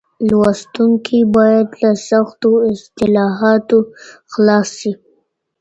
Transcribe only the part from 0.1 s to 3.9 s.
لوستونکي بايد له سختو اصطلاحاتو